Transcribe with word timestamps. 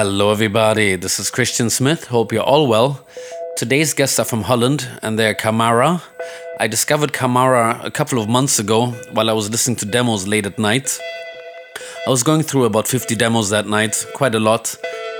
Hello, 0.00 0.30
everybody. 0.30 0.94
This 0.94 1.18
is 1.18 1.28
Christian 1.28 1.70
Smith. 1.70 2.06
Hope 2.06 2.32
you're 2.32 2.44
all 2.44 2.68
well. 2.68 3.04
Today's 3.56 3.94
guests 3.94 4.20
are 4.20 4.24
from 4.24 4.42
Holland 4.42 4.88
and 5.02 5.18
they're 5.18 5.34
Kamara. 5.34 6.00
I 6.60 6.68
discovered 6.68 7.12
Kamara 7.12 7.84
a 7.84 7.90
couple 7.90 8.20
of 8.20 8.28
months 8.28 8.60
ago 8.60 8.92
while 9.10 9.28
I 9.28 9.32
was 9.32 9.50
listening 9.50 9.74
to 9.78 9.86
demos 9.86 10.28
late 10.28 10.46
at 10.46 10.56
night. 10.56 10.96
I 12.06 12.10
was 12.10 12.22
going 12.22 12.44
through 12.44 12.66
about 12.66 12.86
50 12.86 13.16
demos 13.16 13.50
that 13.50 13.66
night, 13.66 14.06
quite 14.14 14.36
a 14.36 14.38
lot, 14.38 14.76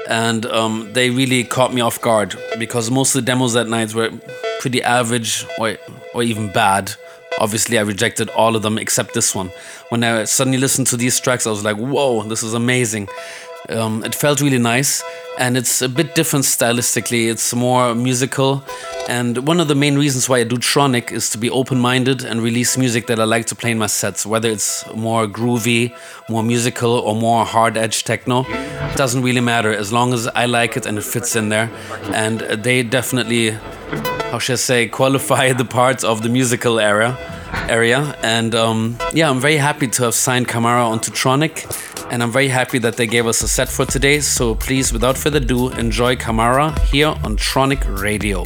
and 0.09 0.46
um, 0.46 0.88
they 0.92 1.10
really 1.10 1.42
caught 1.42 1.74
me 1.74 1.80
off 1.80 2.00
guard 2.00 2.36
because 2.60 2.88
most 2.88 3.16
of 3.16 3.24
the 3.24 3.27
demos 3.27 3.55
that 3.55 3.66
night 3.66 3.92
were 3.95 4.12
pretty 4.60 4.80
average 4.80 5.45
or, 5.58 5.77
or 6.14 6.22
even 6.22 6.52
bad. 6.52 6.92
Obviously, 7.41 7.78
I 7.78 7.83
rejected 7.83 8.30
all 8.30 8.55
of 8.55 8.62
them 8.62 8.78
except 8.78 9.14
this 9.14 9.34
one. 9.34 9.50
When 9.88 10.05
I 10.05 10.22
suddenly 10.24 10.58
listened 10.58 10.86
to 10.88 10.97
these 10.97 11.19
tracks, 11.19 11.48
I 11.48 11.50
was 11.50 11.64
like, 11.64 11.77
whoa, 11.77 12.22
this 12.22 12.45
is 12.45 12.55
amazing. 12.55 13.08
Um, 13.68 14.04
it 14.04 14.14
felt 14.14 14.40
really 14.40 14.58
nice, 14.58 15.02
and 15.38 15.56
it's 15.56 15.82
a 15.82 15.88
bit 15.88 16.14
different 16.14 16.45
stylistically. 16.45 17.30
It's 17.30 17.54
more 17.54 17.94
musical, 17.94 18.64
and 19.08 19.47
one 19.47 19.61
of 19.61 19.69
the 19.69 19.74
main 19.74 19.97
reasons 19.97 20.28
why 20.28 20.38
I 20.38 20.44
do 20.44 20.56
Tronic 20.56 21.12
is 21.12 21.30
to 21.30 21.38
be 21.38 21.50
open-minded 21.50 22.24
and 22.24 22.42
release 22.42 22.78
music 22.78 23.06
that 23.08 23.20
I 23.20 23.24
like 23.24 23.46
to 23.46 23.55
play 23.55 23.70
in 23.70 23.78
my 23.78 23.86
sets. 23.86 24.24
Whether 24.24 24.50
it's 24.50 24.84
more 24.94 25.27
groovy, 25.27 25.94
more 26.28 26.42
musical, 26.42 26.92
or 26.92 27.14
more 27.14 27.44
hard-edge 27.44 28.05
techno, 28.05 28.44
it 28.48 28.96
doesn't 28.96 29.22
really 29.22 29.42
matter 29.42 29.72
as 29.72 29.92
long 29.92 30.12
as 30.12 30.27
I 30.28 30.46
like 30.46 30.77
it 30.77 30.86
and 30.86 30.96
it 30.96 31.05
fits 31.05 31.36
in 31.36 31.50
there. 31.50 31.70
And 32.12 32.41
they 32.41 32.83
definitely 32.83 33.58
how 34.30 34.39
should 34.39 34.55
I 34.55 34.56
say, 34.56 34.89
qualify 34.89 35.52
the 35.62 35.64
parts 35.64 36.05
of 36.05 36.22
the 36.22 36.28
musical 36.28 36.78
era 36.78 37.16
area. 37.69 38.14
And 38.22 38.55
um, 38.55 38.98
yeah, 39.12 39.30
I'm 39.30 39.41
very 39.41 39.56
happy 39.56 39.89
to 39.89 40.05
have 40.05 40.14
signed 40.14 40.48
Kamara 40.48 40.86
onto 40.86 41.11
Tronic, 41.11 41.64
and 42.11 42.23
I'm 42.23 42.31
very 42.31 42.48
happy 42.48 42.78
that 42.78 42.97
they 42.97 43.06
gave 43.06 43.27
us 43.27 43.42
a 43.42 43.48
set 43.48 43.69
for 43.69 43.84
today. 43.84 44.20
So 44.20 44.55
please, 44.55 44.92
without 44.92 45.17
further 45.17 45.39
ado, 45.39 45.70
enjoy 45.70 46.17
Kamara 46.17 46.78
here 46.87 47.09
on 47.09 47.37
Tronic 47.37 47.83
Radio. 48.01 48.45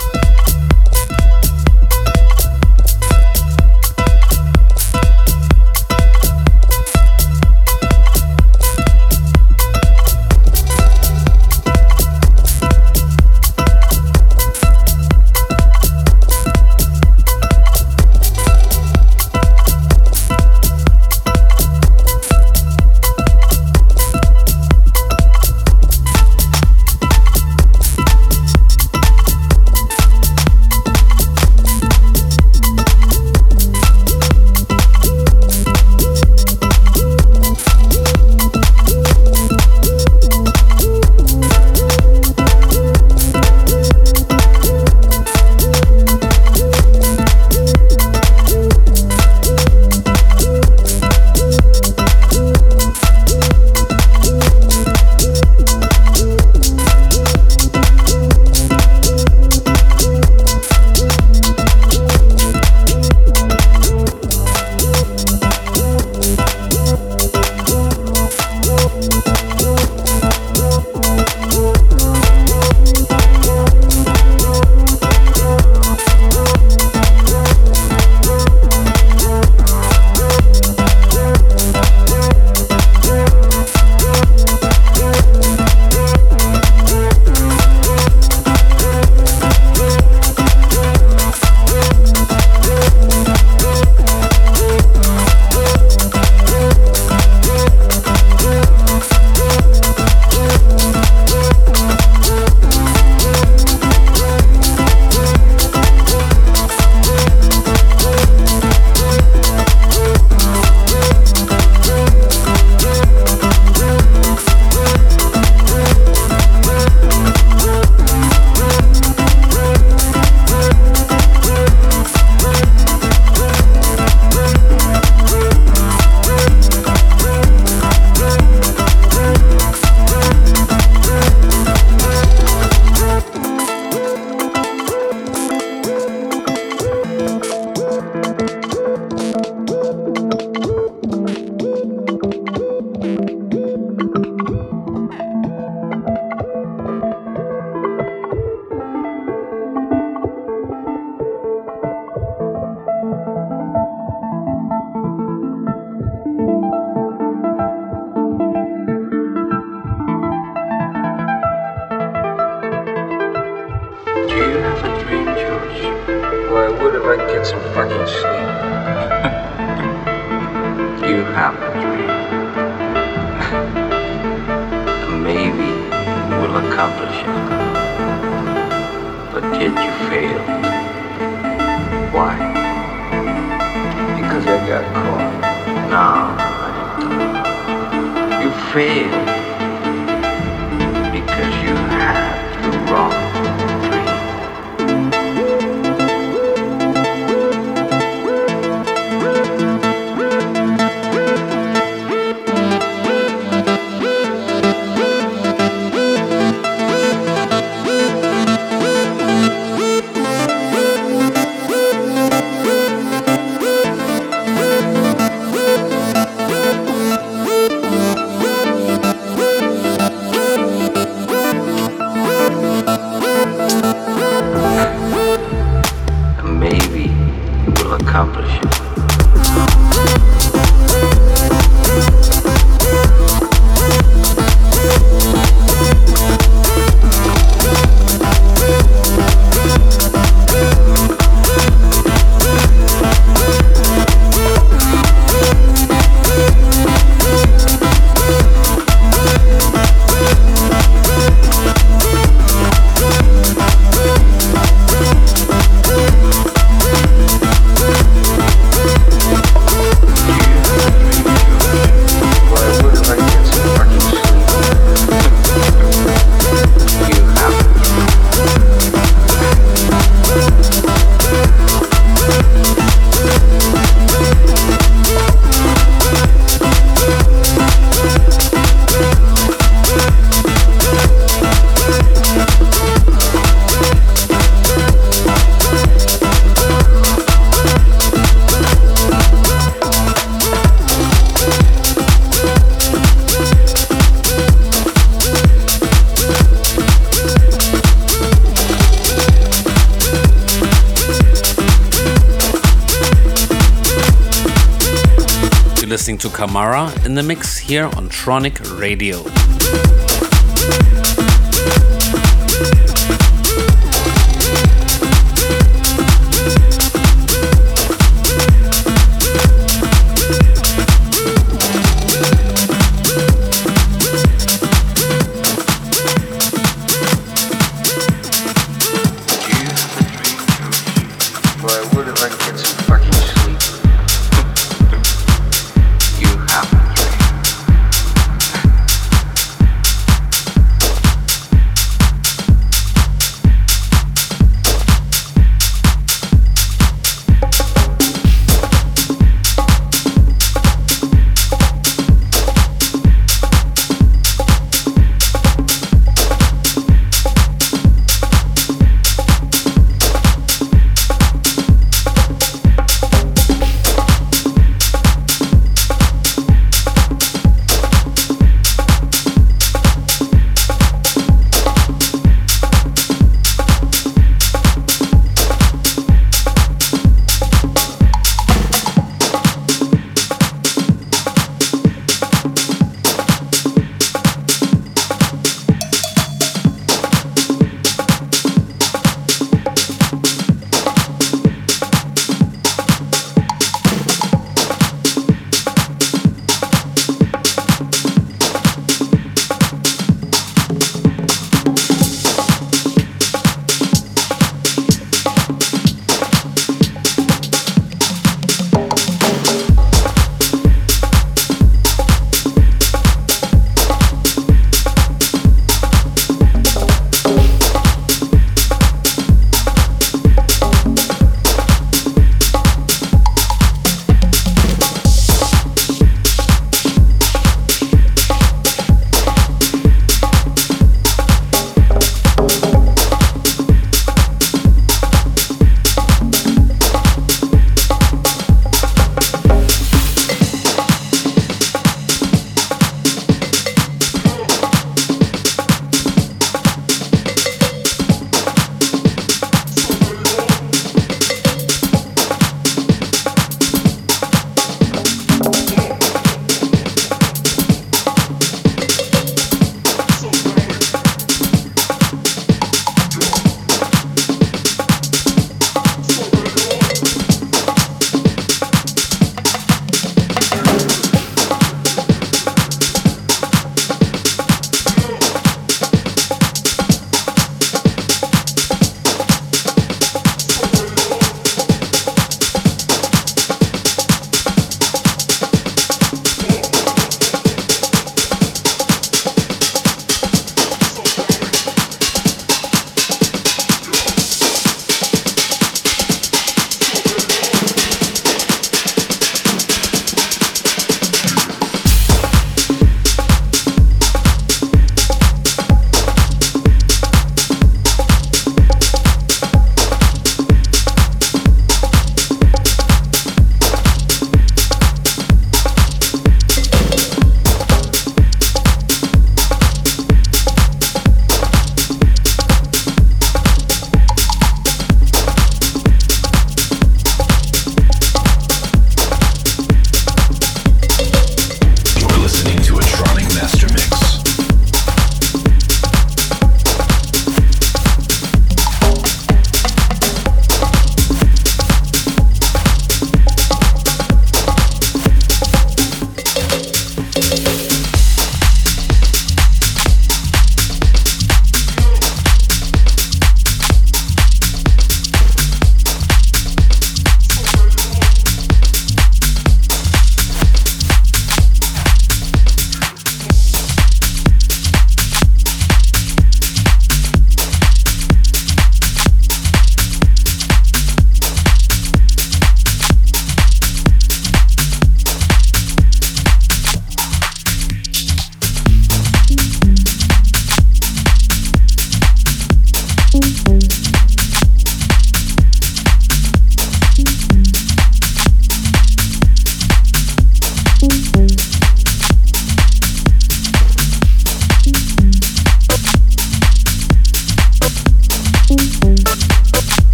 To 306.22 306.28
Kamara 306.28 307.04
in 307.04 307.16
the 307.16 307.22
mix 307.22 307.58
here 307.58 307.86
on 307.96 308.08
Tronic 308.08 308.78
Radio. 308.78 309.24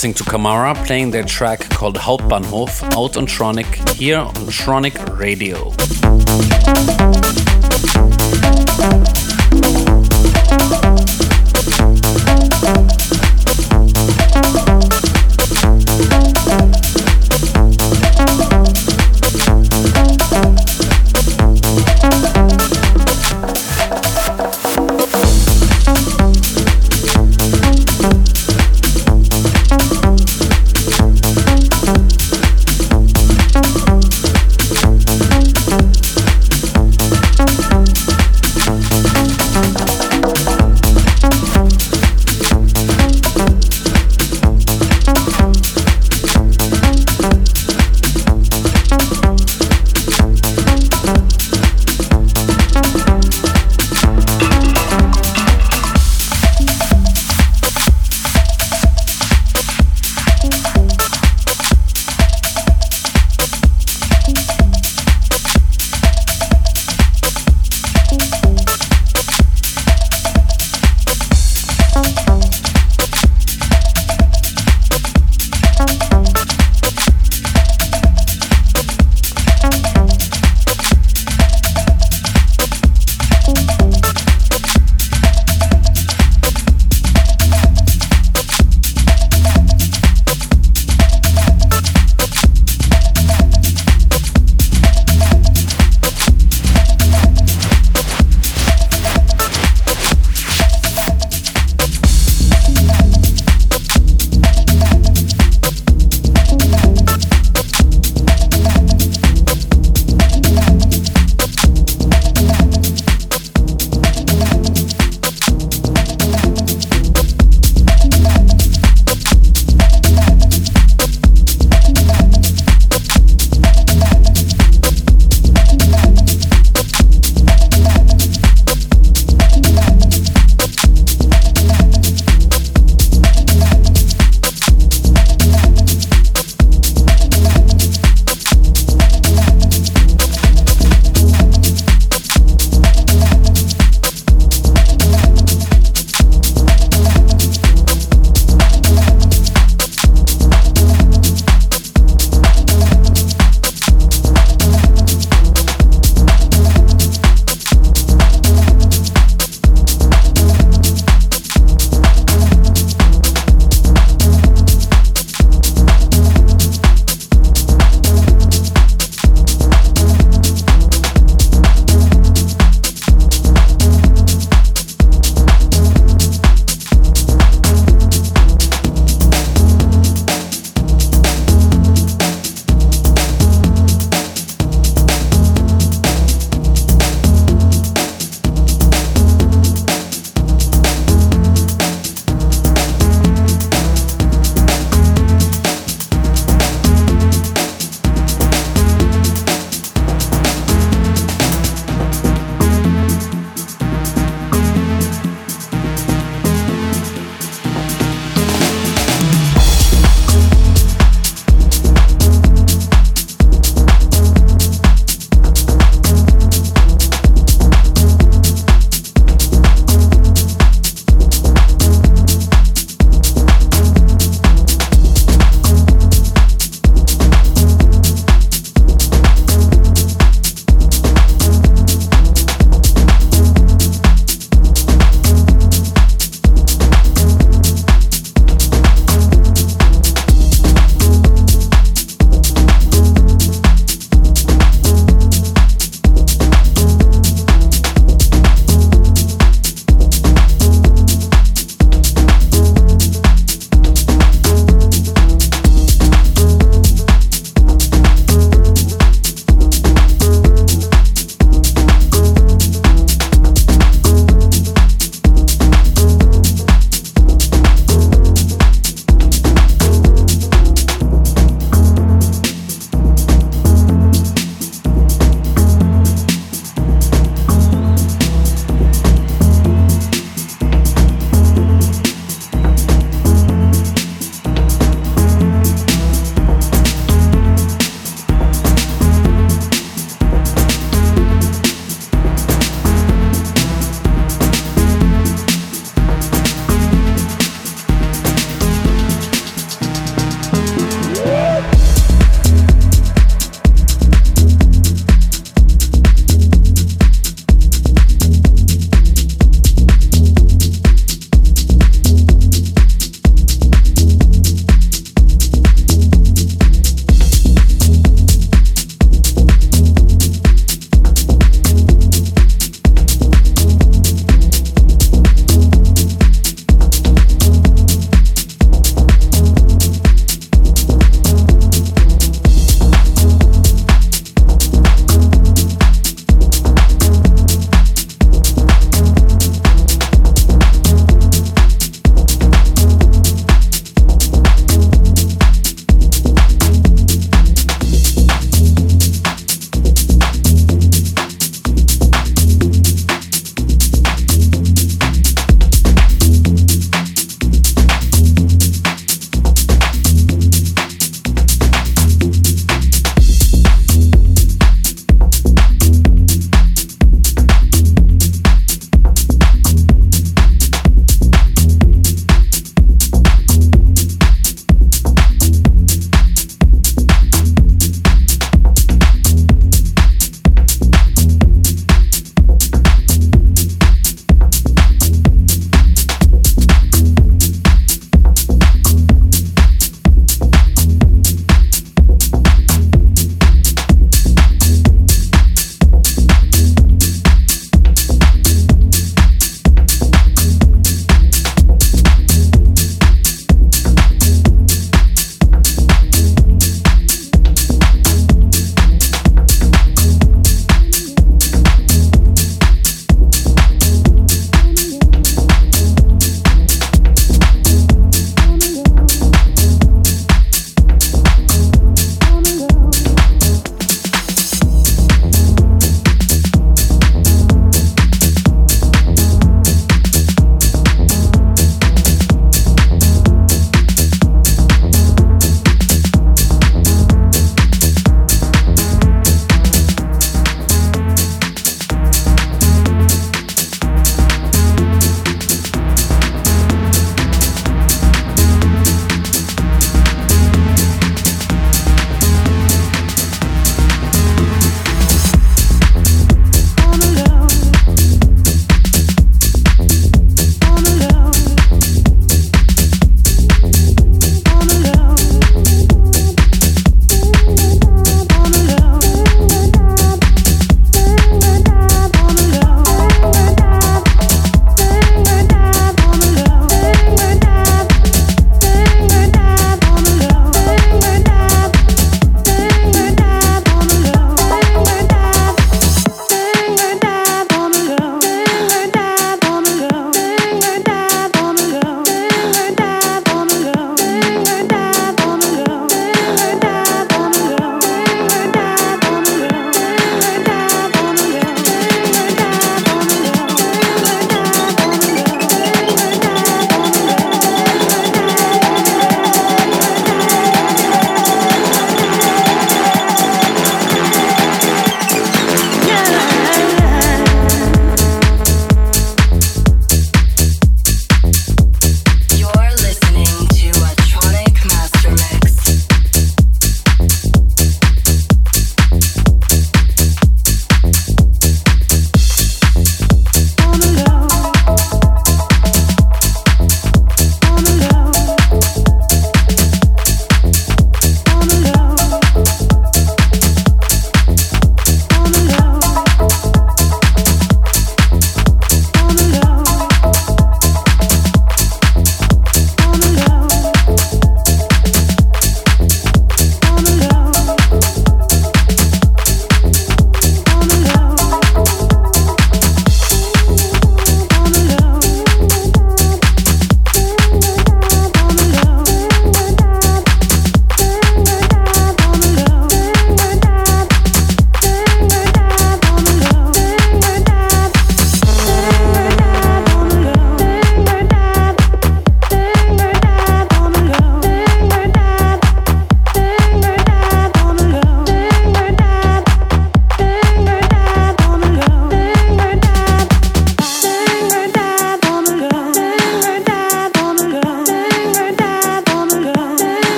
Listening 0.00 0.14
to 0.14 0.24
Kamara 0.24 0.74
playing 0.86 1.10
their 1.10 1.24
track 1.24 1.60
called 1.68 1.94
Hauptbahnhof 1.96 2.82
out 2.96 3.18
on 3.18 3.26
Tronic 3.26 3.66
here 3.98 4.16
on 4.16 4.32
Tronic 4.48 5.18
Radio. 5.18 5.74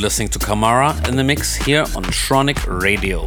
Listening 0.00 0.28
to 0.28 0.38
Kamara 0.38 1.08
in 1.08 1.16
the 1.16 1.24
mix 1.24 1.56
here 1.56 1.82
on 1.82 2.04
Tronic 2.04 2.58
Radio. 2.66 3.26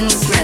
emotions 0.00 0.39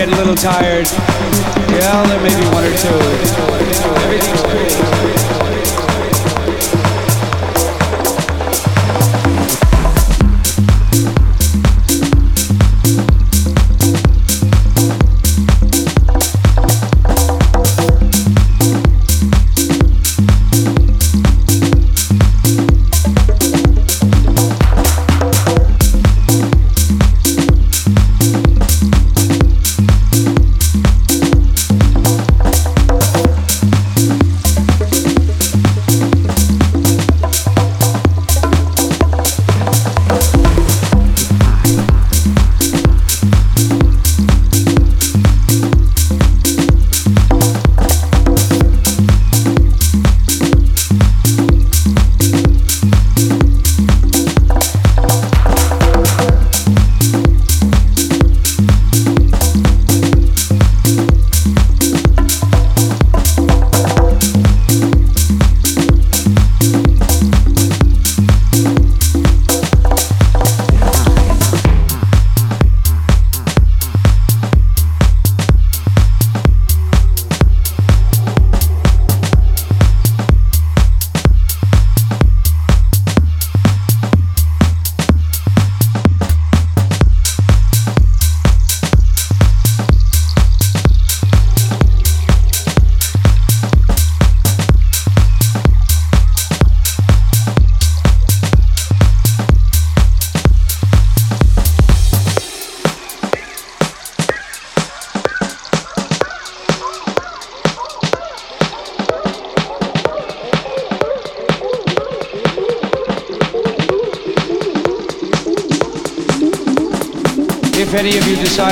getting 0.00 0.14
a 0.14 0.16
little 0.16 0.34
tired, 0.34 0.86
yeah, 1.68 2.06
there 2.06 2.22
may 2.22 2.34
be 2.34 2.46
one 2.54 2.64
or 2.64 2.74
two. 2.74 3.09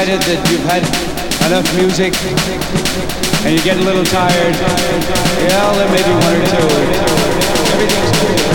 Decided 0.08 0.38
that 0.38 0.50
you've 0.50 0.64
had 0.64 0.82
enough 1.46 1.68
music 1.76 2.14
and 3.44 3.54
you're 3.54 3.64
getting 3.64 3.82
a 3.82 3.86
little 3.86 4.04
tired, 4.04 4.54
yeah, 5.44 5.72
there 5.76 5.90
may 5.92 6.02
be 6.02 6.14
one 6.24 6.34
or 6.34 6.46
two. 6.46 6.68
Everything's 7.72 8.42
cool. 8.42 8.47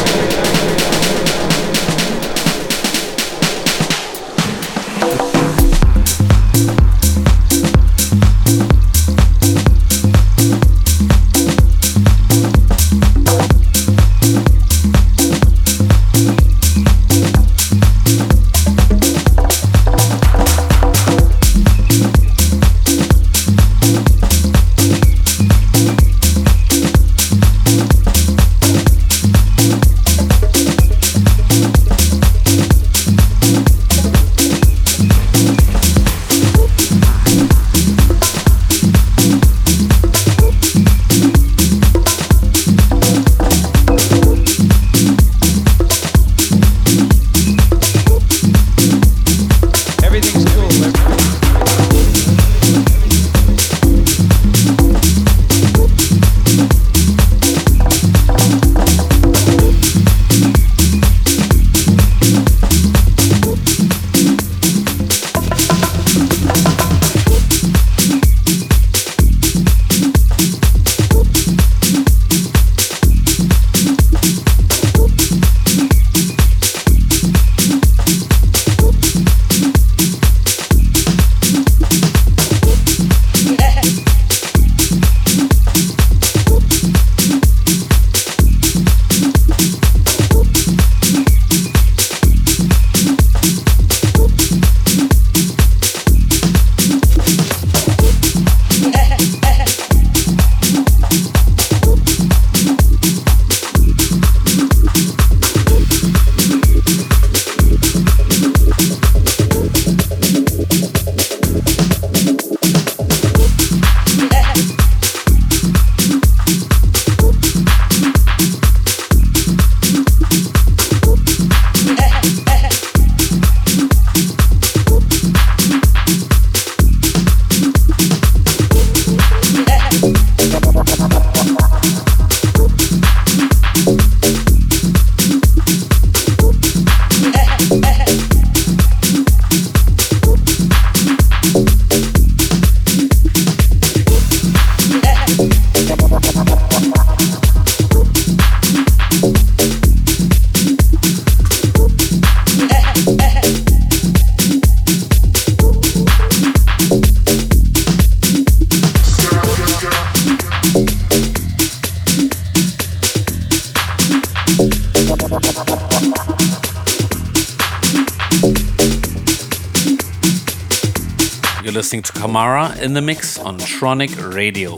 Listening 171.93 172.01
to 172.01 172.27
Kamara 172.27 172.81
in 172.81 172.93
the 172.93 173.01
mix 173.01 173.37
on 173.37 173.59
Tronic 173.59 174.33
Radio. 174.33 174.77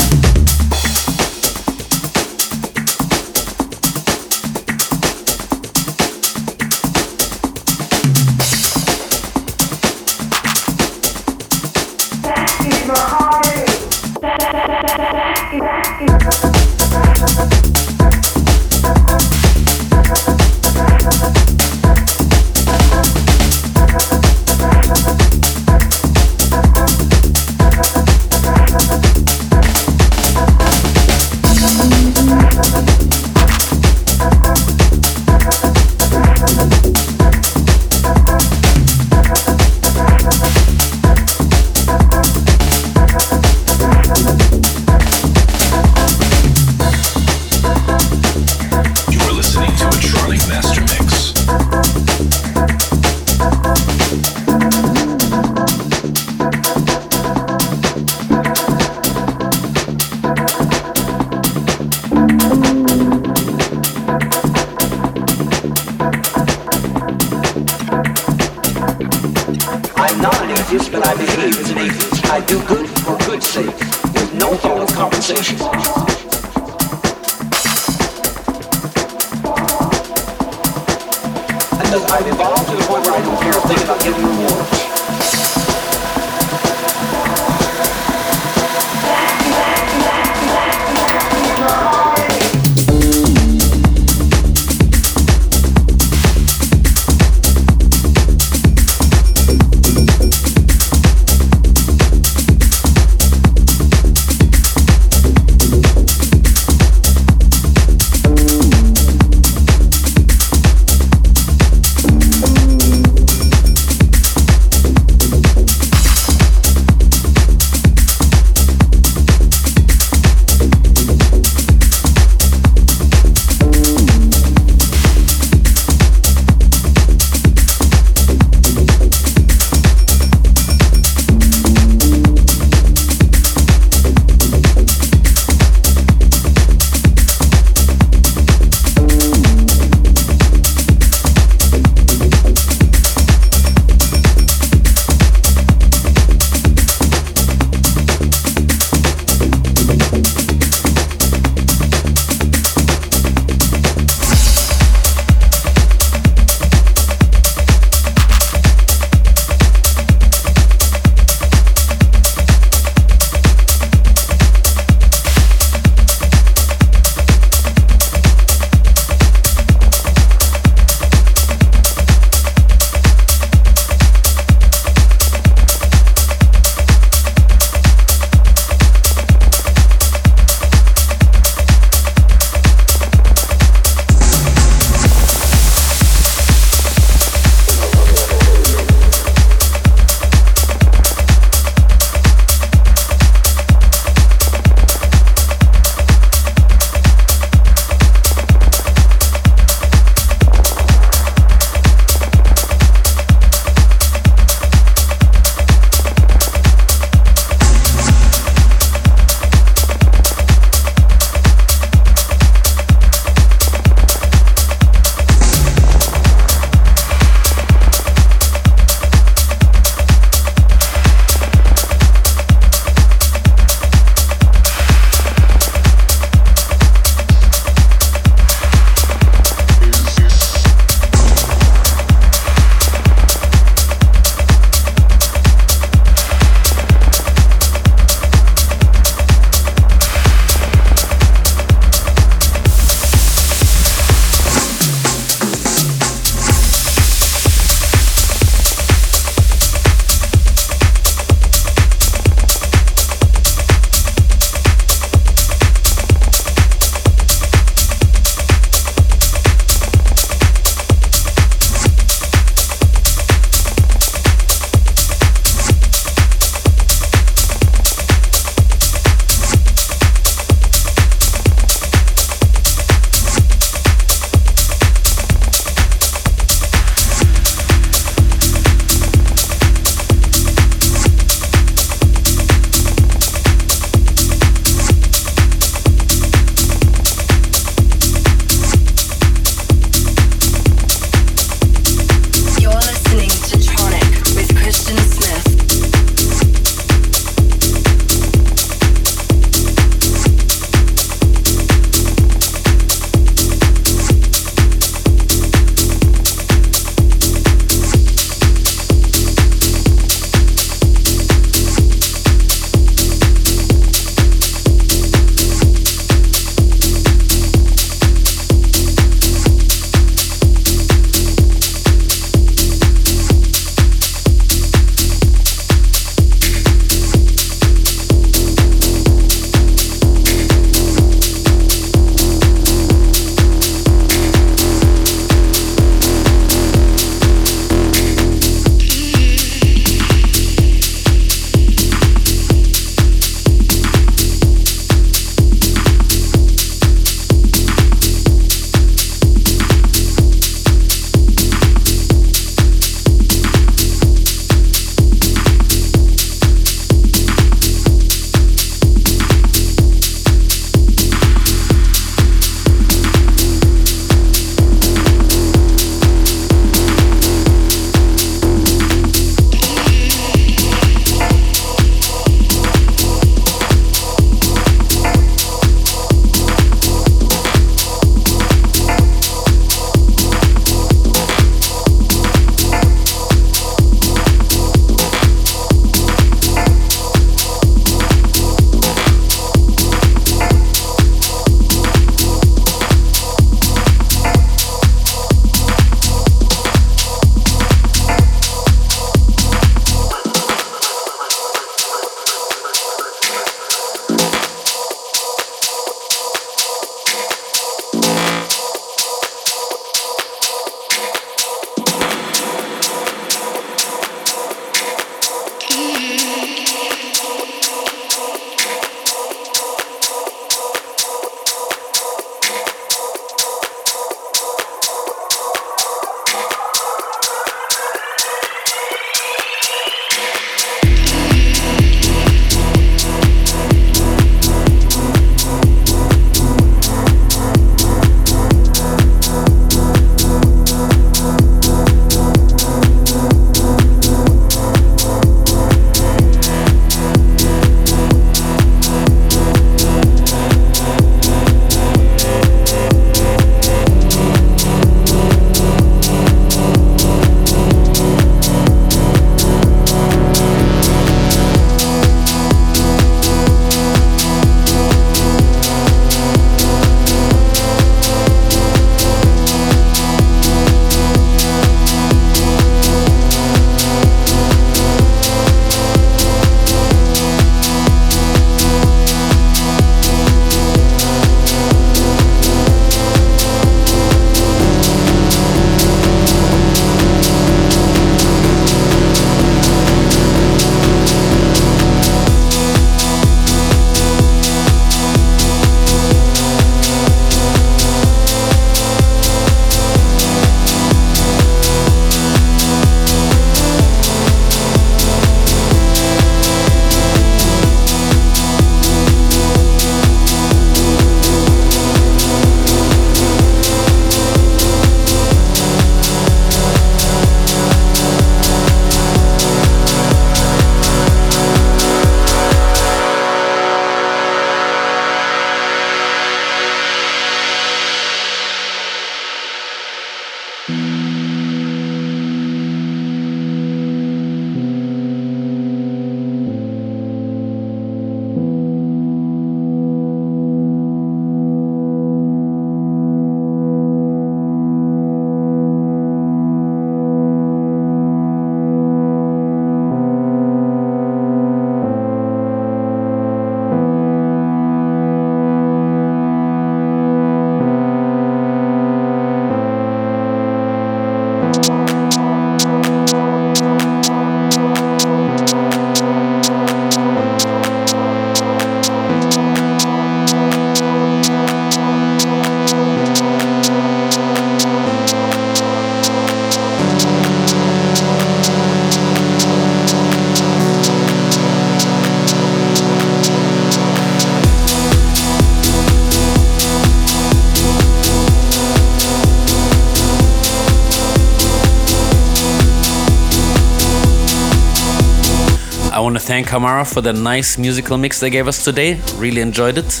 thank 596.26 596.48
Kamara 596.48 596.84
for 596.92 597.00
the 597.00 597.12
nice 597.12 597.56
musical 597.56 597.96
mix 597.96 598.18
they 598.18 598.30
gave 598.30 598.48
us 598.48 598.64
today. 598.64 599.00
Really 599.14 599.40
enjoyed 599.40 599.78
it. 599.78 600.00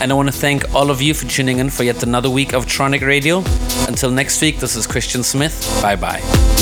And 0.00 0.10
I 0.10 0.14
want 0.14 0.28
to 0.28 0.32
thank 0.32 0.74
all 0.74 0.90
of 0.90 1.02
you 1.02 1.12
for 1.12 1.26
tuning 1.26 1.58
in 1.58 1.68
for 1.68 1.84
yet 1.84 2.02
another 2.02 2.30
week 2.30 2.54
of 2.54 2.64
Tronic 2.64 3.02
Radio. 3.02 3.44
Until 3.86 4.10
next 4.10 4.40
week, 4.40 4.58
this 4.58 4.74
is 4.74 4.86
Christian 4.86 5.22
Smith. 5.22 5.78
Bye 5.82 5.96
bye. 5.96 6.59